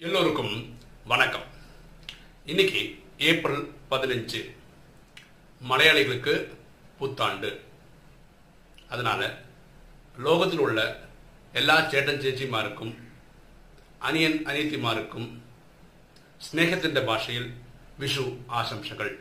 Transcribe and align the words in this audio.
எல்லோருக்கும் 0.00 0.78
வணக்கம். 1.04 1.42
இன்னைக்கு 2.44 3.04
ஏப்ரல் 3.18 3.72
பதினஞ்சு. 3.90 4.54
மலையாளிகளுக்கு 5.60 6.56
புத்தாண்டு. 6.98 7.60
அதனால 8.88 9.42
லோகத்தில் 10.18 10.58
உள்ள 10.58 11.08
எல்லா 11.52 11.80
சேட்டன் 11.80 12.22
சேச்சிமாருக்கும் 12.24 12.94
அனியன் 14.00 14.38
அனியத்திமாருக்கும் 14.50 15.28
ஸ்நேகத்தின் 16.38 17.04
பாஷையில் 17.04 17.50
விஷு 17.98 18.36
ஆசம்சங்கள் 18.48 19.12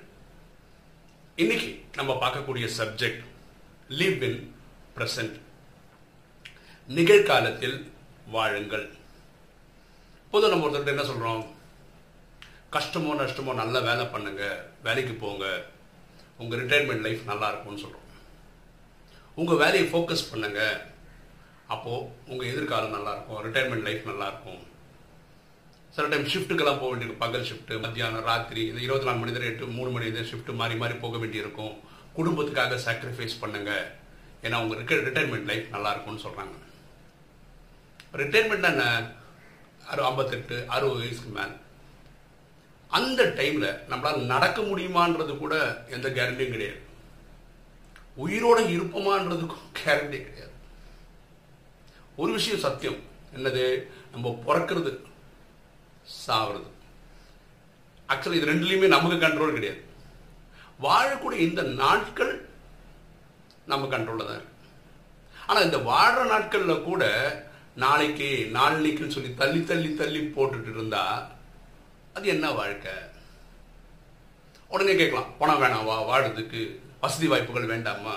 இன்னைக்கு 1.35 1.85
நம்ம 1.95 2.13
பார்க்கக்கூடிய 2.13 2.69
சப்ஜெக்ட் 2.77 3.23
லீவ் 3.87 4.23
இன் 4.23 4.55
பிரசன்ட் 4.95 5.39
நிகழ்காலத்தில் 6.87 7.91
வாழுங்கள். 8.27 9.05
பொதுவாக 10.31 10.51
நம்ம 10.53 10.65
ஒருத்தர்கிட்ட 10.67 10.95
என்ன 10.95 11.05
சொல்கிறோம் 11.11 11.43
கஷ்டமோ 12.75 13.11
நஷ்டமோ 13.21 13.51
நல்ல 13.61 13.75
வேலை 13.87 14.05
பண்ணுங்க 14.13 14.43
வேலைக்கு 14.87 15.13
போங்க. 15.23 15.45
உங்கள் 16.41 16.59
ரிட்டையர்மெண்ட் 16.61 17.05
லைஃப் 17.07 17.21
நல்லா 17.31 17.47
இருக்கும்னு 17.51 17.83
சொல்கிறோம் 17.83 18.05
உங்கள் 19.41 19.59
வேலையை 19.63 19.85
ஃபோக்கஸ் 19.91 20.29
பண்ணுங்க. 20.31 20.61
அப்போது 21.73 22.07
உங்கள் 22.31 22.49
எதிர்காலம் 22.53 22.95
நல்லாயிருக்கும் 22.97 23.41
ரிட்டையர்மெண்ட் 23.45 23.87
லைஃப் 23.87 24.09
நல்லாயிருக்கும் 24.09 24.61
சில 25.95 26.07
டைம் 26.11 26.31
ஷிஃப்ட்டுக்கெல்லாம் 26.31 26.79
போக 26.81 26.89
வேண்டியிருக்கும் 26.91 27.23
பகல் 27.25 27.47
ஷிஃப்ட்டு 27.49 27.79
மத்தியானம் 27.85 28.25
ராத்திரி 28.29 28.61
இந்த 28.71 28.81
இருபத்தி 28.85 29.07
நாலு 29.07 29.19
மணி 29.21 29.33
நேரம் 29.35 29.51
எட்டு 29.51 29.75
மூணு 29.77 29.89
மணி 29.93 30.09
நேரம் 30.09 30.29
ஷிஃப்ட் 30.31 30.51
மாறி 30.61 30.75
மாறி 30.81 30.95
போக 31.05 31.17
வேண்டியிருக்கும். 31.23 31.73
குடும்பத்துக்காக 32.17 32.79
சாக்ரிஃபைஸ் 32.87 33.41
பண்ணுங்க. 33.43 33.71
ஏன்னா 34.45 34.57
உங்கள் 34.63 34.79
ரிட்டையர்மெண்ட் 35.07 35.49
லைஃப் 35.51 35.73
நல்லா 35.75 35.91
இருக்கும்னு 35.93 36.25
சொல்கிறாங்க 36.25 36.55
ரிட்டையர்மெண்ட் 38.21 38.69
என்ன? 38.71 38.85
அறு 39.87 40.03
ஐம்பத்தெட்டு 40.03 40.65
அறுபது 40.67 40.99
வயசுக்கு 40.99 41.29
மேலே. 41.29 41.51
அந்த 42.87 43.23
டைமில் 43.23 43.93
நம்மளால் 43.93 44.25
நடக்க 44.25 44.61
முடியுமான்றது 44.61 45.37
கூட 45.37 45.83
எந்த 45.89 46.09
கேரண்டியும் 46.09 46.49
கிடையாது. 46.49 46.85
உயிரோட 48.25 48.59
இருப்போமான்றதுக்கும் 48.69 49.67
கேரண்டி 49.85 50.23
கிடையாது. 50.23 50.51
ஒரு 52.15 52.31
விஷயம் 52.31 52.59
சத்தியம். 52.59 52.99
என்னது? 53.35 53.87
நம்ம 54.11 54.43
பிறக்கிறது 54.47 55.01
சாவுறது. 56.27 56.67
ஆக்சுவலி 58.09 58.33
இது 58.33 58.45
ரெண்டுலேயுமே 58.45 58.87
நமக்கு 58.87 59.27
கண்ட்ரோல் 59.27 59.53
கிடையாது. 59.53 59.85
வாழக்கூடிய 60.81 61.37
இந்த 61.37 61.61
நாட்கள் 61.61 62.49
நம்ம 63.65 63.97
கண்ட்ரோலில் 63.97 64.25
தான் 64.25 64.27
இருக்கு. 64.27 64.67
ஆனால் 65.47 65.63
இந்த 65.63 65.77
வாழ்கிற 65.77 66.25
நாட்களில் 66.25 66.83
கூட 66.83 67.05
நாளைக்கு 67.77 68.49
நாளைக்குன்னு 68.53 69.07
சொல்லி 69.07 69.33
தள்ளி 69.33 69.63
தள்ளி 69.63 69.93
தள்ளி 69.93 70.19
போட்டுட்டு 70.19 70.69
இருந்தா 70.69 71.31
அது 72.13 72.27
என்ன 72.27 72.51
வாழ்க்கை? 72.51 72.91
உடனே 74.67 74.95
கேட்கலாம். 74.95 75.37
பணம் 75.37 75.61
வேணாவா 75.61 75.95
வாடுறதுக்கு 76.09 76.79
வசதி 77.01 77.27
வாய்ப்புகள் 77.27 77.65
வேண்டாமா? 77.65 78.15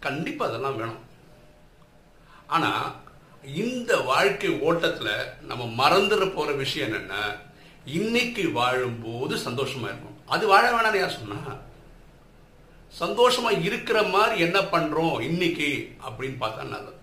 கண்டிப்பா 0.00 0.46
அதெல்லாம் 0.46 0.76
வேணும். 0.76 1.02
ஆனா 2.46 2.94
இந்த 3.54 3.96
வாழ்க்கை 3.96 4.50
ஓட்டத்துல 4.50 5.10
நம்ம 5.40 5.64
மறந்துட 5.82 6.34
போற 6.34 6.52
விஷயம் 6.52 6.92
என்னன்னா 6.92 7.38
இன்னைக்கு 7.84 8.50
வாழும்போது 8.50 9.36
சந்தோஷமா 9.36 9.86
இருக்கும் 9.90 10.18
அது 10.26 10.46
வாழ 10.46 10.64
வேணாம்னு 10.70 10.98
யார் 10.98 11.18
சொன்னா? 11.18 11.56
சந்தோஷமா 13.00 13.62
இருக்கிற 13.62 14.02
மாதிரி 14.02 14.40
என்ன 14.40 14.60
பண்றோம் 14.60 15.20
இன்னைக்கு 15.20 15.96
அப்படின்னு 16.08 16.36
பார்த்தா 16.40 16.56
நல்லது. 16.56 17.02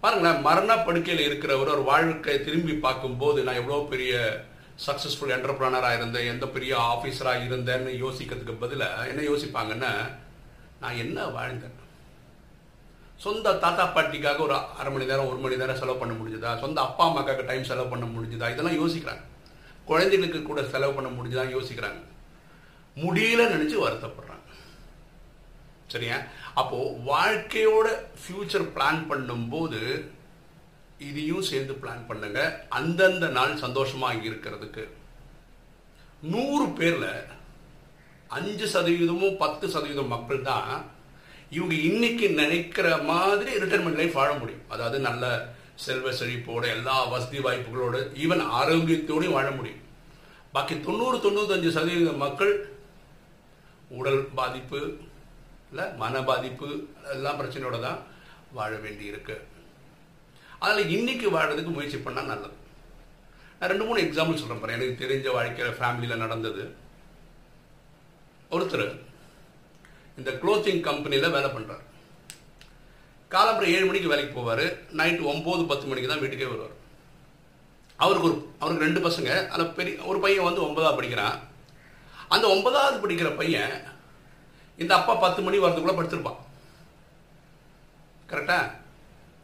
பாருங்களேன் 0.00 0.40
மரணப்படுக்கையில் 0.40 1.26
இருக்கிறவர் 1.28 1.74
ஒரு 1.74 1.82
வாழ்க்கை 1.82 2.44
திரும்பி 2.44 2.72
பார்க்கும்போது 2.72 3.42
நான் 3.42 3.54
எவ்வளோ 3.54 3.86
பெரிய 3.90 4.44
சக்ஸஸ்ஃபுல் 4.86 5.32
என்டர்பிரனராக 5.36 5.96
இருந்தேன் 5.96 6.26
எந்த 6.26 6.46
பெரிய 6.46 6.76
ஆஃபீஸராக 6.78 7.46
இருந்தேன்னு 7.48 7.92
யோசிக்கிறதுக்கு 8.04 8.60
பதிலாக 8.60 9.06
என்ன 9.06 9.22
யோசிப்பாங்கன்னா 9.22 9.92
நான் 10.80 10.96
என்ன 10.96 11.24
வாழ்ந்தேன்? 11.24 11.74
சொந்த 13.16 13.54
தாத்தா 13.54 13.94
பாட்டிக்காக 13.94 14.38
ஒரு 14.38 14.54
அரை 14.54 14.92
மணி 14.92 15.04
நேரம் 15.04 15.28
ஒரு 15.28 15.36
மணி 15.36 15.56
நேரம் 15.56 15.76
செலவு 15.76 15.98
பண்ண 15.98 16.14
முடிஞ்சதா? 16.14 16.58
சொந்த 16.60 16.80
அப்பா 16.80 17.08
அம்மாக்காக 17.08 17.44
டைம் 17.46 17.64
செலவு 17.64 17.88
பண்ண 17.88 18.04
முடிஞ்சதா? 18.04 18.50
இதெல்லாம் 18.50 18.88
யோசிக்கிறாங்க. 18.88 19.22
குழந்தைகளுக்கு 19.84 20.42
கூட 20.42 20.62
செலவு 20.62 20.92
பண்ண 20.92 21.10
முடிஞ்சதான் 21.10 21.54
யோசிக்கிறாங்க. 21.56 22.00
முடியல 22.96 23.46
நினச்சி 23.54 23.76
வருத்தப்படுறாங்க. 23.84 24.35
சரியா? 25.92 26.16
அப்போ 26.60 26.78
வாழ்க்கையோட 27.10 27.88
ஃபியூச்சர் 28.22 28.66
பிளான் 28.76 29.00
பண்ணும்போது 29.10 29.80
இதையும் 31.08 31.46
சேர்ந்து 31.50 31.74
பிளான் 31.82 32.04
பண்ணுங்க. 32.08 32.40
அந்தந்த 32.78 33.26
நாள் 33.38 33.54
சந்தோஷமா 33.64 34.10
இருக்கிறதுக்கு. 34.26 34.84
நூறு 36.32 36.66
பேர்ல 36.78 37.06
அஞ்சு 38.36 38.66
சதவீதமும் 38.74 39.36
பத்து 39.42 39.66
சதவீதம் 39.74 40.12
மக்கள் 40.14 40.46
தான் 40.50 40.70
இவங்க 41.56 41.74
இன்னைக்கு 41.88 42.26
நினைக்கிற 42.40 42.86
மாதிரி 43.10 43.50
ரிட்டைர்மெண்ட் 43.62 44.00
லைஃப் 44.00 44.18
வாழ 44.20 44.30
முடியும். 44.38 44.64
அதாவது 44.74 44.98
நல்ல 45.08 45.24
செல்வ 45.84 46.10
செழிப்போட 46.20 46.62
எல்லா 46.76 46.96
வசதி 47.12 47.40
வாய்ப்புகளோட 47.46 47.96
ஈவன் 48.24 48.42
ஆரோக்கியத்தோடையும் 48.60 49.36
வாழ 49.38 49.48
முடியும். 49.50 49.82
பாக்கி 50.54 50.74
தொண்ணூறு 50.86 51.18
தொண்ணூத்தஞ்சு 51.24 51.70
சதவீத 51.76 52.12
மக்கள் 52.24 52.54
உடல் 53.98 54.22
பாதிப்பு 54.38 54.80
இல்லை 55.70 55.84
மன 56.02 56.22
பாதிப்பு 56.30 56.68
எல்லாம் 57.14 57.38
பிரச்சனையோட 57.40 57.78
தான் 57.86 58.00
வாழ 58.58 58.72
வேண்டி 58.84 59.04
இருக்கு 59.12 59.36
அதில் 60.66 60.92
இன்னைக்கு 60.96 61.26
வாழறதுக்கு 61.34 61.72
முயற்சி 61.76 61.98
பண்ணால் 62.04 62.30
நல்லது. 62.32 62.56
நான் 63.58 63.70
ரெண்டு 63.72 63.86
மூணு 63.88 63.98
எக்ஸாம்பிள் 64.04 64.40
சொல்கிறேன் 64.40 64.62
பாரு. 64.62 64.76
எனக்கு 64.76 65.02
தெரிஞ்ச 65.02 65.26
வாழ்க்கையில் 65.36 65.76
ஃபேமிலியில் 65.78 66.22
நடந்தது. 66.24 66.62
ஒருத்தர் 68.56 68.86
இந்த 70.20 70.30
க்ளோத்திங் 70.42 70.82
கம்பெனியில் 70.88 71.34
வேலை 71.36 71.50
பண்ணுறார் 71.56 71.84
காலம்பரம் 73.34 73.74
ஏழு 73.76 73.86
மணிக்கு 73.86 74.12
வேலைக்கு 74.12 74.34
போவார். 74.38 74.66
நைட்டு 74.98 75.30
ஒம்பது 75.32 75.62
பத்து 75.70 75.86
மணிக்கு 75.90 76.10
தான் 76.10 76.22
வீட்டுக்கே 76.22 76.50
வருவார். 76.50 76.74
அவருக்கு 78.04 78.28
ஒரு 78.28 78.36
அவருக்கு 78.60 78.86
ரெண்டு 78.86 79.00
பசங்க. 79.08 79.30
அதில் 79.52 79.74
பெரிய 79.78 79.94
ஒரு 80.10 80.18
பையன் 80.24 80.48
வந்து 80.48 80.64
ஒன்பதாவது 80.66 80.98
படிக்கிறான். 80.98 81.36
அந்த 82.34 82.46
ஒன்பதாவது 82.54 82.96
படிக்கிற 83.04 83.30
பையன் 83.40 83.74
இந்த 84.82 84.92
அப்பா 84.96 85.14
பத்து 85.14 85.40
மணி 85.42 85.58
வரதுக்குள்ள 85.58 85.94
படுத்திருப்பான். 85.98 86.40
கரெக்டா 88.30 88.58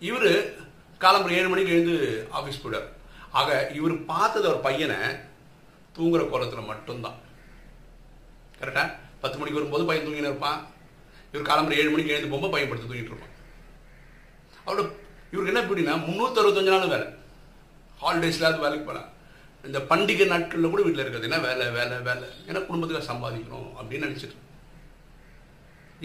இவர் 0.08 0.30
காலம்பரம் 1.02 1.38
ஏழு 1.40 1.48
மணிக்கு 1.52 1.74
எழுந்து 1.74 1.96
ஆஃபீஸ் 2.38 2.62
போயிடார் 2.62 2.88
ஆக 3.40 3.50
இவர் 3.78 3.94
பார்த்தது 4.10 4.46
ஒரு 4.48 4.60
பையனை 4.66 4.98
தூங்குற 5.96 6.22
கோலத்தில் 6.30 6.68
மட்டும்தான். 6.70 7.18
கரெக்டா 8.60 8.84
பத்து 9.22 9.38
மணிக்கு 9.38 9.58
வரும்போது 9.58 9.84
பையன் 9.90 10.06
தூங்கின்னு 10.06 10.30
இருப்பான். 10.30 10.60
இவர் 11.32 11.48
காலம்பரம் 11.50 11.80
ஏழு 11.82 11.90
மணிக்கு 11.90 12.14
எழுந்து 12.14 12.30
போகும்போது 12.32 12.54
பையன் 12.54 12.70
படுத்து 12.70 12.90
தூங்கிட்டு 12.90 13.12
இருப்பான். 13.12 13.34
அவரோட 14.66 14.82
இவருக்கு 15.32 15.52
என்ன 15.52 15.64
எப்படின்னா 15.64 15.94
முந்நூற்றி 16.06 16.40
அறுபத்தஞ்சு 16.42 16.72
நாள் 16.74 16.94
வேலை. 16.94 17.08
ஹாலிடேஸ்லாவது 18.02 18.64
வேலைக்கு 18.66 18.86
போகலாம் 18.86 19.10
இந்த 19.68 19.78
பண்டிகை 19.90 20.26
நாட்களில் 20.32 20.72
கூட 20.72 20.82
வீட்டில் 20.82 21.02
இருக்கிறது 21.04 21.28
என்ன? 21.28 21.38
வேலை 21.48 21.66
வேலை 21.78 21.96
வேலை. 22.08 22.28
ஏன்னா 22.48 22.60
குடும்பத்துக்கு 22.68 23.10
சம்பாதிக்கணும் 23.12 23.70
அப்படின்னு 23.80 24.08
நினச்சிட்டு. 24.08 24.38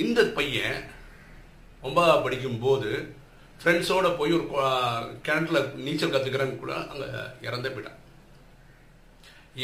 இந்த 0.03 0.19
பையன் 0.37 0.79
ஒன்பதாவது 1.85 2.23
படிக்கும் 2.25 2.59
போது 2.59 2.89
ஃப்ரெண்ட்ஸோட 3.59 4.07
போய் 4.17 4.33
ஒரு 4.37 4.45
கிணற்றுல 5.25 5.59
நீச்சல் 5.85 6.13
கற்றுக்கிறேன்னு 6.13 6.61
கூட 6.63 6.73
அங்கே 6.91 7.07
இறந்தே 7.47 7.69
போயிட்டான். 7.69 8.01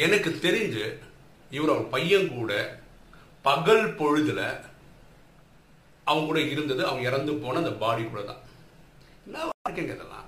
எனக்கு 0.05 0.29
தெரிஞ்சு 0.45 0.85
இவர் 1.51 1.73
அவர் 1.73 1.91
பையன் 1.95 2.29
கூட 2.37 2.51
பகல் 3.45 3.85
பொழுதில் 3.99 4.45
அவங்க 6.07 6.25
கூட 6.29 6.39
இருந்தது 6.53 6.81
அவங்க 6.87 7.03
இறந்து 7.09 7.33
போன 7.43 7.59
அந்த 7.63 7.73
பாடி 7.83 8.03
கூட 8.03 8.21
தான். 8.23 8.41
என்ன 9.25 9.43
வாழ்க்கைங்க 9.49 9.93
இதெல்லாம்? 9.97 10.27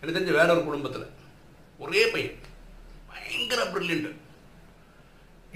எனக்கு 0.00 0.16
தெரிஞ்ச 0.16 0.34
வேற 0.40 0.48
ஒரு 0.56 0.64
குடும்பத்தில் 0.64 1.08
ஒரே 1.84 2.02
பையன். 2.14 2.36
பயங்கர 3.10 3.62
பிரில்லியன்ட் 3.72 4.12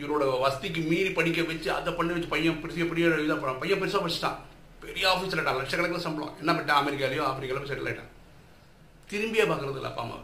இவரோட 0.01 0.25
வசதிக்கு 0.45 0.81
மீறி 0.91 1.11
படிக்க 1.19 1.43
வச்சு 1.51 1.69
அதை 1.79 1.91
பண்ணி 1.99 2.15
வச்சு 2.15 2.33
பையன் 2.35 2.63
பெரிய 2.65 2.85
பெரிய 2.91 3.09
இதாக 3.25 3.37
போகிறான் 3.37 3.61
பையன் 3.63 3.81
பெருசாக 3.83 4.03
படிச்சிட்டான். 4.05 4.39
பெரிய 4.85 5.05
ஆஃபீஸில் 5.13 5.41
ஆகிட்டான் 5.41 5.61
லட்சக்கணக்கில் 5.61 6.07
சம்பளம். 6.07 6.35
என்ன 6.41 6.51
பண்ணிட்டான் 6.53 6.81
அமெரிக்காலையோ 6.83 7.25
ஆப்பிரிக்காலையோ 7.29 7.71
செட்டில் 7.71 7.91
ஆகிட்டான் 7.91 8.15
திரும்பியே 9.11 9.45
பார்க்கறது 9.51 9.79
இல்லை 9.81 9.91
அப்பா 9.93 10.05
அம்மா 10.07 10.19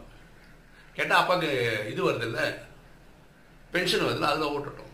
கேட்டால் 0.97 1.19
அப்பாவுக்கு 1.21 1.49
இது 1.91 2.01
வருது 2.07 2.27
இல்லை 2.29 2.45
பென்ஷன் 3.73 4.05
வருதுல்ல 4.05 4.31
அதில் 4.31 4.53
ஓட்டட்டும். 4.55 4.93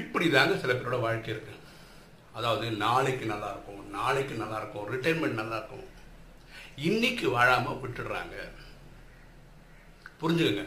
இப்படி 0.00 0.26
தாங்க 0.34 0.54
சில 0.62 0.72
பேரோட 0.72 0.98
வாழ்க்கை 1.04 1.30
இருக்கு. 1.34 1.54
அதாவது 2.38 2.66
நாளைக்கு 2.84 3.24
நல்லா 3.32 3.48
இருக்கும் 3.54 3.80
நாளைக்கு 3.96 4.34
நல்லா 4.42 4.58
இருக்கும் 4.60 4.86
ரிட்டைர்மெண்ட் 4.92 5.40
நல்லா 5.40 5.56
இருக்கும் 5.60 5.88
இன்னைக்கு 6.88 7.26
வாழாமல் 7.36 7.80
விட்டுடுறாங்க. 7.80 8.36
புரிஞ்சுக்கங்க. 10.20 10.64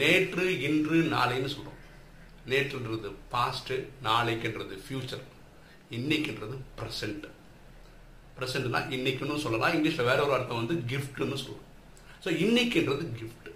நேற்று 0.00 0.44
இன்று 0.68 0.98
நாளைன்னு 1.16 1.50
சொல்றோம். 1.54 1.80
நேற்றுன்றது 2.50 3.08
பாஸ்ட் 3.34 3.72
நாளைக்குன்றது 4.06 4.74
ஃபியூச்சர் 4.84 5.24
இன்னைக்குன்றது 5.96 6.56
ப்ரெசண்ட் 6.78 7.26
ப்ரெசண்ட்னா 8.38 8.80
இன்னைக்குன்னு 8.96 9.44
சொல்லலாம். 9.44 9.74
இங்கிலீஷில் 9.76 10.08
வேற 10.10 10.18
ஒரு 10.26 10.34
அர்த்தம் 10.36 10.60
வந்து 10.60 10.74
கிஃப்ட்னு 10.90 11.38
சொல்லுவோம் 11.42 11.64
ஸோ 12.24 12.28
இன்னைக்குன்றது 12.44 13.04
கிஃப்ட் 13.20 13.48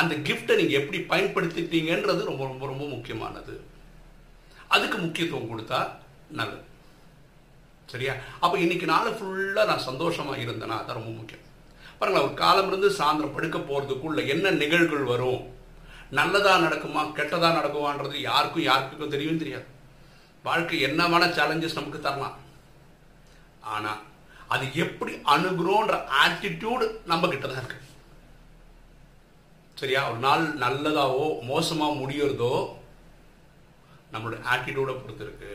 அந்த 0.00 0.14
கிஃப்டை 0.28 0.54
நீங்கள் 0.60 0.80
எப்படி 0.80 0.98
பயன்படுத்திட்டீங்கன்றது 1.12 2.22
ரொம்ப 2.30 2.42
ரொம்ப 2.50 2.64
ரொம்ப 2.70 2.84
முக்கியமானது. 2.94 3.54
அதுக்கு 4.74 4.98
முக்கியத்துவம் 4.98 5.50
கொடுத்தா 5.50 5.80
நல்லது. 6.38 6.64
சரியா? 7.92 8.14
அப்போ 8.44 8.56
இன்னைக்கு 8.64 8.86
நாள் 8.86 9.16
ஃபுல்லாக 9.18 9.70
நான் 9.70 9.88
சந்தோஷமாக 9.90 10.44
இருந்தேன்னா 10.44 10.76
அதான் 10.80 10.98
ரொம்ப 11.00 11.12
முக்கியம். 11.18 11.44
பாருங்களேன் 11.98 12.28
ஒரு 12.28 12.34
காலம் 12.42 12.68
இருந்து 12.70 12.88
சாயந்தரம் 12.98 13.34
படுக்க 13.34 13.58
போகிறதுக்குள்ள 13.58 14.20
என்ன 14.34 14.50
நிகழ்வுகள் 14.62 15.10
வரும்? 15.12 15.42
நல்லதாக 16.18 16.64
நடக்குமா 16.66 17.02
கெட்டதா 17.18 17.48
நடக்குமான்றது 17.58 18.16
யாருக்கும் 18.30 18.68
யாருக்கும் 18.70 19.14
தெரியும் 19.14 19.42
தெரியாது. 19.42 19.66
வாழ்க்கை 20.42 20.78
என்னமான 20.86 21.24
சேலஞ்சஸ் 21.36 21.78
நமக்கு 21.78 22.00
தரலாம். 22.00 22.36
ஆனால் 23.74 24.02
அது 24.54 24.64
எப்படி 24.84 25.12
அணுகுறோன்ற 25.34 25.94
ஆட்டிடியூடு 26.22 26.86
நம்ம 27.10 27.28
கிட்ட 27.28 27.46
தான் 27.46 27.62
இருக்கு. 27.62 27.78
சரியா? 29.80 30.00
ஒரு 30.10 30.20
நாள் 30.26 30.44
நல்லதாவோ 30.64 31.24
மோசமாக 31.50 31.98
முடியறதோ 32.00 32.54
நம்மளோட 34.12 34.36
ஆட்டிடியூடை 34.52 34.94
பொறுத்து 34.98 35.24
இருக்கு 35.26 35.52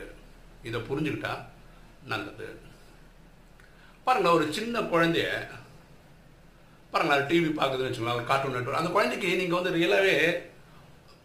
இதை 0.68 0.80
புரிஞ்சுக்கிட்டா 0.88 1.32
நல்லது. 2.12 2.48
பாருங்களேன் 4.04 4.36
ஒரு 4.38 4.46
சின்ன 4.56 4.80
குழந்தைய 4.92 5.28
பாருங்களேன் 6.92 7.26
டிவி 7.30 7.50
பார்க்குதுன்னு 7.58 7.88
வச்சுக்கோங்களேன் 7.88 8.30
கார்ட்டூன் 8.30 8.56
நெட்வொர்க் 8.56 8.82
அந்த 8.82 8.92
குழந்தைக்கு 8.94 9.28
நீங்கள் 9.40 9.58
வந்து 9.58 9.74
ரியலாகவே 9.78 10.14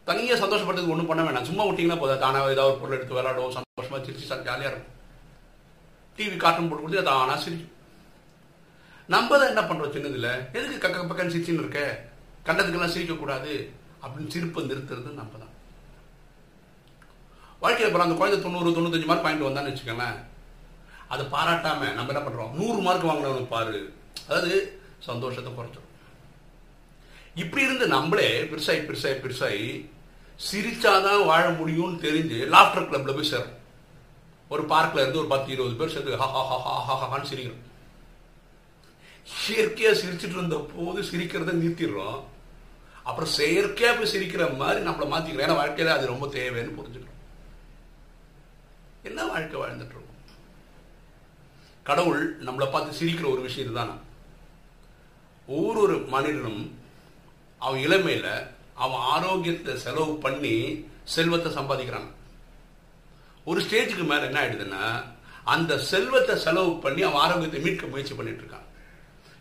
தனியாக 0.07 0.41
சந்தோஷப்படுறதுக்கு 0.41 0.93
ஒன்றும் 0.95 1.09
பண்ண 1.11 1.21
வேணாம். 1.27 1.47
சும்மா 1.49 1.63
விட்டிங்கன்னா 1.67 2.01
போதும் 2.01 2.23
தானாக 2.23 2.51
ஏதாவது 2.55 2.71
ஒரு 2.71 2.81
பொருள் 2.81 2.97
எடுத்து 2.97 3.17
விளாடுவோம் 3.17 3.55
சந்தோஷமாக 3.57 4.01
சிரிச்சு 4.07 4.27
ஜாலியாக 4.49 4.71
இருக்கும். 4.71 4.91
டிவி 6.17 6.35
கார்ட்டூன் 6.43 6.67
போட்டு 6.69 6.83
கொடுத்து 6.83 7.09
தானாக 7.09 7.39
சிரிக்கும். 7.45 7.71
நம்ம 9.13 9.37
தான் 9.39 9.51
என்ன 9.53 9.63
பண்ணுறோம் 9.69 9.95
சின்னதில்? 9.95 10.29
எதுக்கு 10.57 10.77
கக்க 10.83 11.01
பக்கம் 11.09 11.33
சிரிச்சுன்னு 11.33 11.63
இருக்க? 11.63 11.81
கண்டதுக்கெல்லாம் 12.47 12.93
சிரிக்கக்கூடாது 12.95 13.53
அப்படின்னு 14.03 14.33
சிரிப்பை 14.35 14.63
நிறுத்துறது 14.69 15.19
நம்ம 15.19 15.37
தான். 15.41 15.53
வாழ்க்கையில் 17.61 17.89
அப்புறம் 17.89 18.07
அந்த 18.07 18.15
குழந்தை 18.19 18.37
தொண்ணூறு 18.45 18.75
தொண்ணூத்தஞ்சு 18.77 19.09
மார்க் 19.09 19.25
பாயிண்ட் 19.25 19.47
வந்தான்னு 19.49 19.71
வச்சுக்கோங்களேன். 19.71 20.17
அதை 21.13 21.23
பாராட்டாமல் 21.35 21.95
நம்ம 21.97 22.11
என்ன 22.13 22.23
பண்ணுறோம் 22.25 22.53
நூறு 22.59 22.79
மார்க் 22.87 23.09
வாங்கினவனுக்கு 23.09 23.53
பாரு. 23.55 23.79
அதாவது 24.27 24.53
சந்தோஷத்தை 24.99 25.53
குறைச்சிடும் 25.53 25.91
இப்படி 27.35 27.63
இருந்து 27.63 27.87
நம்மளே 27.87 28.41
பெருசாகி 28.41 28.83
பெருசாகி 28.87 29.17
பெருசாகி 29.23 29.89
சிரிச்சாதான் 30.51 31.25
வாழ 31.25 31.49
முடியும்னு 31.49 32.03
தெரிஞ்சு 32.05 32.39
லாஃப்டர் 32.53 32.87
கிளப்ல 32.87 33.13
போய் 33.13 33.23
சேரும். 33.23 33.63
ஒரு 34.49 34.63
பார்க்ல 34.63 34.93
இருந்து 34.93 35.17
ஒரு 35.17 35.27
பத்து 35.27 35.51
இருபது 35.51 35.75
பேர் 35.75 35.89
சேர்ந்து 35.89 36.17
ஹா 36.17 36.27
ஹா 36.31 36.59
ஹா 36.59 36.83
ஹா 36.85 36.95
ஹா 36.95 37.17
ஹான்னு 37.17 37.29
சிரிக்கிறோம். 37.31 37.63
இயற்கையா 39.47 39.91
சிரிச்சிட்டு 40.01 40.37
இருந்த 40.37 40.67
போது 40.75 41.01
சிரிக்கிறத 41.01 41.53
நிறுத்திடுறோம். 41.61 42.23
அப்புறம் 43.03 43.29
செயற்கையா 43.29 43.97
போய் 43.97 44.11
சிரிக்கிற 44.13 44.57
மாதிரி 44.57 44.85
நம்மளை 44.85 45.07
மாத்திக்கிறோம். 45.11 45.45
ஏன்னா 45.45 45.59
வாழ்க்கையில 45.61 45.85
அது 45.85 46.05
ரொம்ப 46.05 46.27
தேவைன்னு 46.27 46.77
புரிஞ்சுக்கிறோம். 46.79 47.21
என்ன 49.03 49.25
வாழ்க்கை 49.25 49.59
வாழ்ந்துட்டு 49.59 49.95
இருக்கோம்? 49.95 50.03
கடவுள் 51.83 52.43
நம்மளை 52.43 52.71
பார்த்து 52.71 53.05
சிரிக்கிற 53.05 53.31
ஒரு 53.31 53.41
விஷயம் 53.41 53.69
இதுதானா? 53.69 53.97
ஒவ்வொரு 55.47 55.95
மனிதனும் 56.13 56.61
அவன் 57.57 57.83
இளமையில 57.87 58.27
அவன் 58.83 59.03
ஆரோக்கியத்தை 59.13 59.73
செலவு 59.77 60.13
பண்ணி 60.25 60.53
செல்வத்தை 61.03 61.49
சம்பாதிக்கிறான். 61.57 62.07
ஒரு 63.49 63.59
ஸ்டேஜுக்கு 63.65 64.05
மேல 64.11 64.27
என்ன 64.29 64.39
ஆயிடுதுன்னா 64.41 64.83
அந்த 65.53 65.77
செல்வத்தை 65.91 66.35
செலவு 66.45 66.71
பண்ணி 66.85 67.01
அவன் 67.01 67.21
ஆரோக்கியத்தை 67.21 67.59
மீட்க 67.61 67.85
முயற்சி 67.87 68.13
பண்ணிட்டு 68.13 68.43
இருக்கான். 68.43 68.67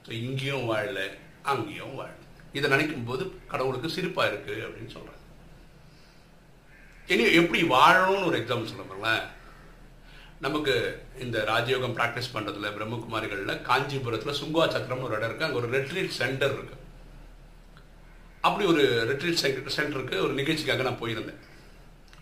ஸோ 0.06 0.11
இங்கேயும் 0.11 0.67
வாழல 0.71 1.01
அங்கேயும் 1.43 1.97
வாழல. 2.01 2.21
இதை 2.53 2.71
நினைக்கும் 2.71 3.05
போது 3.05 3.23
கடவுளுக்கு 3.53 3.95
சிரிப்பா 3.97 4.25
இருக்கு 4.27 4.55
அப்படின்னு 4.67 4.95
சொல்றாங்க. 4.97 5.23
இனி 7.12 7.25
எப்படி 7.41 7.62
வாழணும்னு 7.62 8.29
ஒரு 8.31 8.39
எக்ஸாம்பிள் 8.43 8.71
சொல்ல 8.73 8.87
நமக்கு 10.44 10.75
இந்த 11.25 11.37
ராஜயோகம் 11.50 11.94
ப்ராக்டிஸ் 11.99 12.32
பண்ணுறதுல 12.35 12.70
பிரம்மகுமாரிகளில் 12.76 13.61
காஞ்சிபுரத்தில் 13.69 14.38
சுங்குவா 14.41 14.64
சக்கரம்னு 14.75 15.06
ஒரு 15.08 15.17
இடம் 15.19 15.29
இருக்குது 15.29 15.46
அங்கே 15.46 15.61
ஒரு 15.61 15.69
ரெட்ரீட் 15.76 16.19
சென்டர் 16.19 16.55
இருக்கு. 16.56 16.76
அப்படி 18.46 18.64
ஒரு 18.73 18.82
ரெட்ரீட் 19.11 19.43
சென்டருக்கு 19.76 20.17
ஒரு 20.25 20.32
நிகழ்ச்சிக்காக 20.41 20.85
நான் 20.88 21.00
போயிருந்தேன். 21.02 21.41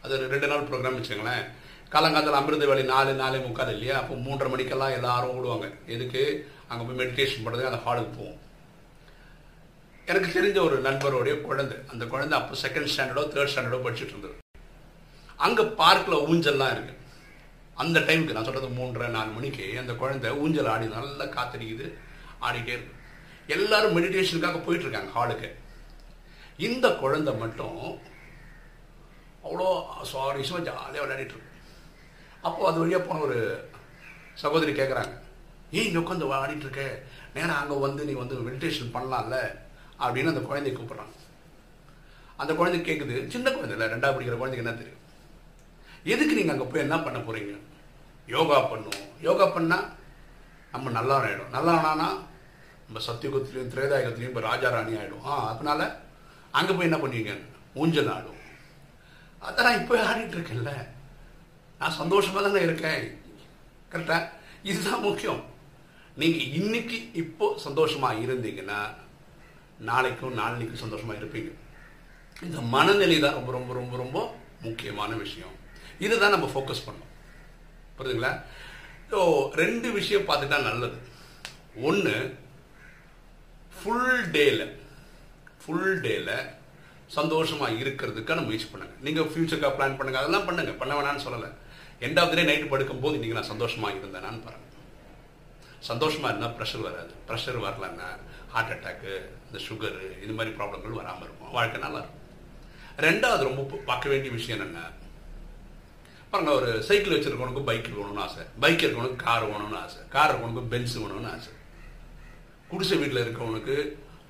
அது 0.04 0.20
ரெண்டு 0.34 0.50
நாள் 0.52 0.68
ப்ரோக்ராம் 0.68 0.98
வச்சுக்கோங்களேன். 0.98 1.44
காலங்காலத்தில் 1.94 2.38
அமிர்த 2.40 2.66
வேலை 2.70 2.84
நாலு 2.92 3.12
நாலே 3.22 3.40
முக்கால் 3.46 3.74
இல்லையா? 3.74 3.96
அப்போ 4.02 4.14
மூன்றரை 4.26 4.50
மணிக்கெல்லாம் 4.52 4.96
எல்லாரும் 4.98 5.34
ஓடுவாங்க. 5.38 5.66
எதுக்கு? 5.96 6.22
அங்கே 6.70 6.84
போய் 6.86 7.00
மெடிடேஷன் 7.02 7.44
பண்ணுறது 7.44 7.68
அந்த 7.70 7.80
ஹாலுக்கு 7.86 8.16
போவோம். 8.18 8.38
எனக்கு 10.10 10.28
தெரிஞ்ச 10.38 10.58
ஒரு 10.68 10.76
நண்பருடைய 10.88 11.34
குழந்தை. 11.48 11.76
அந்த 11.92 12.04
குழந்தை 12.14 12.34
அப்போ 12.40 12.54
செகண்ட் 12.64 12.90
ஸ்டாண்டர்டோ 12.94 13.24
தேர்ட் 13.34 13.52
ஸ்டாண்டர்டோ 13.52 13.84
படிச்சுட்டு 13.86 14.14
இருந்தது. 14.14 14.36
அங்கே 15.46 15.64
பார்க்கில் 15.82 16.24
ஊஞ்சல்லாம் 16.30 16.74
இருக்குது 16.76 16.98
அந்த 17.80 17.98
டைமுக்கு 18.08 18.34
நான் 18.36 18.46
சொல்கிறது 18.46 18.76
மூன்றரை 18.78 19.08
நாலு 19.16 19.30
மணிக்கு 19.36 19.66
அந்த 19.82 19.92
குழந்தை 20.00 20.30
ஊஞ்சல் 20.42 20.70
ஆடி 20.72 20.86
நல்லா 20.86 21.26
காத்தடிக்குது 21.36 21.86
ஆடிட்டே 22.46 22.74
இருக்கு. 22.76 22.94
எல்லாரும் 23.54 23.94
மெடிடேஷனுக்காக 23.96 24.60
போயிட்டுருக்காங்க 24.66 25.12
ஹாலுக்கு 25.16 25.48
இந்த 26.66 26.86
குழந்தை 27.02 27.32
மட்டும் 27.42 27.80
அவ்வளோ 29.46 29.68
சுவாரஸ்யமாக 30.10 30.66
ஜாலியாக 30.68 31.04
விளையாடிட்டு 31.04 31.34
இருக்கு. 31.34 31.50
அது 32.68 32.78
வழியாக 32.82 33.02
போன 33.06 33.22
ஒரு 33.26 33.38
சகோதரி 34.42 34.72
கேட்குறாங்க 34.80 35.14
ஏன் 35.76 35.86
இங்கே 35.88 36.00
உட்காந்து 36.02 36.32
ஆடிட்டு 36.42 36.66
இருக்க. 36.66 36.84
நேரம் 37.34 37.58
அங்கே 37.60 37.76
வந்து 37.86 38.02
நீ 38.08 38.12
வந்து 38.22 38.36
மெடிடேஷன் 38.48 38.94
பண்ணலாம்ல? 38.96 39.36
அப்படின்னு 40.04 40.32
அந்த 40.32 40.42
குழந்தைய 40.48 40.74
கூப்பிட்றாங்க. 40.76 41.16
அந்த 42.42 42.52
குழந்தை 42.60 42.78
கேட்குது 42.80 43.16
சின்ன 43.34 43.46
குழந்தை 43.50 43.74
இல்லை 43.76 43.88
ரெண்டாவது 43.94 44.16
படிக்கிற 44.16 44.36
குழந்தைக்கு 44.40 44.64
என்ன 44.64 44.78
தெரியும்? 44.80 45.01
எதுக்கு 46.12 46.36
நீங்கள் 46.38 46.54
அங்கே 46.54 46.66
போய் 46.70 46.84
என்ன 46.86 46.96
பண்ண 47.06 47.18
போகிறீங்க 47.18 47.52
யோகா 48.34 48.58
பண்ணுவோம். 48.72 49.08
யோகா 49.26 49.46
பண்ணால் 49.54 49.86
நம்ம 50.72 50.90
நல்லா 50.98 51.14
ஆகிடும் 51.22 51.54
நல்லா 51.54 51.72
ஆனானா 51.78 52.08
நம்ம 52.86 53.00
சத்தியுகத்திலையும் 53.06 53.72
திரேதாயுகத்திலையும் 53.72 54.32
இப்போ 54.32 54.42
ராஜா 54.50 54.68
ராணி 54.74 54.92
ஆகிடும் 55.00 55.24
ஆ 55.30 55.34
அதனால 55.52 55.80
அங்கே 56.58 56.72
போய் 56.76 56.88
என்ன 56.88 56.98
பண்ணுவீங்க? 57.02 57.34
ஊஞ்சல் 57.82 58.10
ஆடும். 58.14 58.40
அதான் 59.46 59.66
நான் 59.66 59.80
இப்போ 59.82 59.94
ஆடிட்டு 60.08 60.36
இருக்கேன்ல. 60.38 60.72
நான் 61.80 61.98
சந்தோஷமாக 62.00 62.42
தானே 62.46 62.60
இருக்கேன். 62.66 63.04
கரெக்டாக 63.92 64.28
இதுதான் 64.70 65.04
முக்கியம். 65.06 65.40
நீங்கள் 66.20 66.50
இன்னைக்கு 66.58 66.98
இப்போ 67.22 67.46
சந்தோஷமாக 67.66 68.20
இருந்தீங்கன்னா 68.24 68.80
நாளைக்கும் 69.88 70.38
நாளைக்கும் 70.40 70.82
சந்தோஷமாக 70.84 71.20
இருப்பீங்க. 71.20 71.50
இந்த 72.46 72.60
மனநிலை 72.74 73.18
தான் 73.24 73.38
ரொம்ப 73.38 73.52
ரொம்ப 73.58 73.72
ரொம்ப 73.80 73.96
ரொம்ப 74.02 74.18
முக்கியமான 74.66 75.14
விஷயம். 75.24 75.54
இதுதான் 76.06 76.34
நம்ம 76.34 76.48
ஃபோக்கஸ் 76.52 76.86
பண்ணோம் 76.86 77.10
புரியுதுங்களா? 77.96 78.32
ஸோ 79.10 79.18
ரெண்டு 79.62 79.88
விஷயம் 79.98 80.28
பார்த்துட்டா 80.28 80.58
நல்லது. 80.68 80.98
ஒன்று 81.88 82.16
ஃபுல் 83.78 84.24
டேல 84.34 84.62
ஃபுல் 85.62 85.94
டேல 86.06 86.30
சந்தோஷமாக 87.18 87.78
இருக்கிறதுக்கான 87.82 88.44
முயற்சி 88.48 88.68
பண்ணுங்கள் 88.72 89.02
நீங்கள் 89.06 89.30
ஃபியூச்சருக்காக 89.32 89.74
பிளான் 89.78 89.98
பண்ணுங்கள் 89.98 90.22
அதெல்லாம் 90.22 90.46
பண்ணுங்கள் 90.48 90.78
பண்ண 90.82 90.92
வேணாம்னு 90.98 91.24
சொல்லலை. 91.26 91.50
எண்டாவது 92.06 92.36
டே 92.38 92.44
நைட்டு 92.50 92.70
படுக்கும் 92.72 93.02
போது 93.04 93.34
நான் 93.38 93.50
சந்தோஷமாக 93.52 93.98
இருந்தேனான்னு 93.98 94.44
பாருங்கள் 94.46 94.70
சந்தோஷமாக 95.90 96.30
இருந்தால் 96.32 96.56
ப்ரெஷர் 96.58 96.86
வராது. 96.88 97.12
ப்ரெஷர் 97.28 97.58
வரலன்னா 97.66 98.08
ஹார்ட் 98.54 98.72
அட்டாக்கு 98.74 99.12
இந்த 99.46 99.58
சுகரு 99.66 100.04
இது 100.24 100.32
மாதிரி 100.38 100.50
ப்ராப்ளங்கள் 100.58 100.98
வராமல் 100.98 101.26
இருக்கும். 101.26 101.52
வாழ்க்கை 101.56 101.78
நல்லா 101.84 102.00
இருக்கும். 102.02 102.20
ரெண்டாவது 103.06 103.42
ரொம்ப 103.48 103.80
பார்க்க 103.90 104.12
வேண்டிய 104.12 104.30
விஷயம் 104.38 104.56
என்னென்ன 104.58 104.82
பாருங்க 106.32 106.52
ஒரு 106.52 106.82
சைக்கிள் 106.82 107.14
வச்சிருக்கவனுக்கு 107.14 107.64
பைக் 107.64 107.88
வேணும்னு 107.96 108.20
ஆசை. 108.24 108.42
பைக் 108.60 108.82
இருக்கவனுக்கு 108.82 109.16
கார் 109.16 109.42
வேணும்னு 109.50 109.78
ஆசை. 109.78 109.98
கார் 110.08 110.30
இருக்கவனுக்கு 110.32 110.68
பென்ஸ் 110.68 110.98
வேணும்னு 110.98 111.30
ஆசை. 111.32 111.52
குடிசை 112.68 112.96
வீட்டில் 112.98 113.24
இருக்கவனுக்கு 113.24 113.74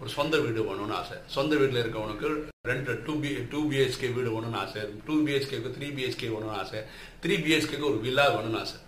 ஒரு 0.00 0.10
சொந்த 0.10 0.38
வீடு 0.38 0.64
வேணும்னு 0.64 0.92
ஆசை. 0.92 1.16
சொந்த 1.26 1.56
வீட்டில் 1.56 1.82
இருக்கவனுக்கு 1.82 2.28
ரெண்டு 2.68 3.02
டூ 3.06 3.20
பி 3.20 3.28
டூ 3.50 3.60
பிஹெச்கே 3.70 4.14
வீடு 4.14 4.30
வேணும்னு 4.34 4.56
ஆசை. 4.56 4.82
டூ 5.06 5.14
பிஹெச்கேக்கு 5.26 5.74
த்ரீ 5.76 5.88
பிஹெச்கே 5.98 6.30
வேணும்னு 6.34 6.56
ஆசை. 6.62 6.80
த்ரீ 7.22 7.36
பிஹெச்கேக்கு 7.44 7.90
ஒரு 7.90 8.00
வில்லா 8.00 8.26
வேணும்னு 8.30 8.60
ஆசை. 8.60 8.78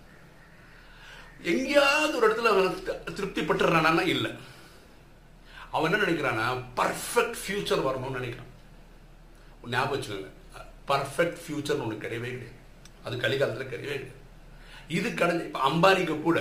எங்கேயாவது 1.41 2.17
ஒரு 2.17 2.27
இடத்துல 2.29 2.51
அவன் 2.55 2.83
திருப்தி 3.15 3.41
பட்டுறானா 3.41 4.01
இல்லை. 4.01 4.31
அவன் 5.71 5.91
என்ன 5.93 6.05
நினைக்கிறான்னா 6.05 6.63
பர்ஃபெக்ட் 6.81 7.39
ஃபியூச்சர் 7.45 7.87
வரணும்னு 7.87 8.19
நினைக்கிறான். 8.19 8.51
ஞாபகம் 9.67 10.01
வச்சுக்கோங்க. 10.01 10.29
பர்ஃபெக்ட் 10.87 11.41
ஃபியூச்சர்னு 11.45 11.83
ஒன்று 11.87 12.07
கிடையவே 12.07 12.31
கிடையாது. 12.35 12.63
அது 13.05 13.15
கலிகாலத்தில் 13.23 13.71
கிடையவே 13.71 13.97
கிடையாது 13.97 14.23
இது 14.97 15.09
கடைஞ்சி 15.09 15.45
இப்போ 15.49 15.61
அம்பானிக்கு 15.69 16.15
கூட 16.27 16.39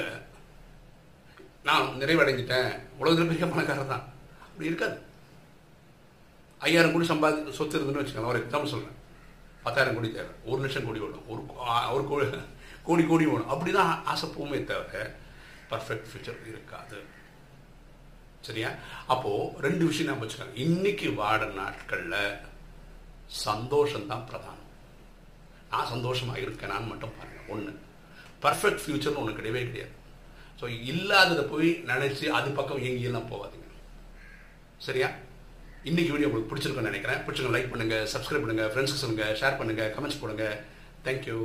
நான் 1.68 1.87
நிறைவடைஞ்சிட்டேன். 2.00 2.71
உலகத்தில் 3.00 3.30
பெரிய 3.30 3.47
பணக்காரர் 3.52 3.92
தான். 3.92 4.04
அப்படி 4.47 4.68
இருக்காது. 4.71 4.97
ஐயாயிரம் 6.66 6.92
கோடி 6.94 7.06
சம்பாதி 7.11 7.54
சொத்து 7.59 7.78
இருந்துன்னு 7.78 8.02
வச்சுக்கோங்க 8.02 8.33
ஒரு 8.33 8.42
எக்ஸாம்பிள் 8.42 8.73
சொல்கிறேன் 8.75 8.99
பத்தாயிரம் 9.64 9.97
கோடி 9.97 10.09
தேவை. 10.16 10.33
ஒரு 10.50 10.59
லட்சம் 10.64 10.87
கோடி 10.88 11.00
வேணும் 11.04 11.28
ஒரு 11.33 11.42
ஒரு 11.94 12.04
கோடி 12.11 12.26
கோடி 12.88 13.04
கோடி 13.11 13.25
வேணும் 13.30 13.52
அப்படி 13.54 13.71
தான் 13.78 13.92
ஆசைப்போமே 14.12 14.59
தவிர 14.71 15.04
பர்ஃபெக்ட் 15.71 16.09
ஃபியூச்சர் 16.11 16.40
இருக்காது. 16.52 16.99
சரியா? 18.49 18.71
அப்போ 19.12 19.30
ரெண்டு 19.66 19.85
விஷயம் 19.90 20.11
நான் 20.11 20.23
வச்சுக்கோங்க. 20.23 20.61
இன்னைக்கு 20.66 21.09
வாட 21.21 21.42
நாட்கள்ல 21.61 22.16
சந்தோஷம் 23.47 24.11
தான் 24.11 24.26
பிரதானம். 24.30 24.63
நான் 25.75 25.90
சந்தோஷமா 25.93 26.35
இருக்கேனான்னு 26.45 26.90
மட்டும் 26.93 27.14
பாருங்கள் 27.19 27.50
ஒன்று 27.52 27.75
பர்ஃபெக்ட் 28.47 28.83
ஃப்யூச்சர்னு 28.85 29.21
ஒன்று 29.23 29.38
கிடையவே 29.38 29.62
கிடையாது. 29.69 29.93
ஸோ 30.61 30.64
இல்லாததை 30.90 31.45
போய் 31.52 31.69
நினச்சி 31.93 32.26
அது 32.38 32.49
பக்கம் 32.59 32.83
எங்கேயெல்லாம் 32.88 33.31
போகாதீங்க. 33.31 33.69
சரியா? 34.87 35.09
இன்றைக்கி 35.90 36.11
வீடியோ 36.12 36.28
உங்களுக்கு 36.28 36.50
பிடிச்சிருக்குன்னு 36.50 36.90
நினைக்கிறேன். 36.90 37.23
பிடிச்சிருக்கோம் 37.25 37.57
லைக் 37.57 37.73
பண்ணுங்கள் 37.73 38.04
சப்ஸ்கிரைப் 38.12 38.45
பண்ணுங்க 38.45 38.66
ஃப்ரெண்ட்ஸ்க்கு 38.73 39.02
சொல்லுங்க 39.02 39.26
ஷேர் 39.40 39.59
பண்ணுங்கள் 39.61 39.90
கமெண்ட்ஸ் 39.97 40.21
போடுங்க. 40.23 40.47
தேங்க்யூ 41.07 41.38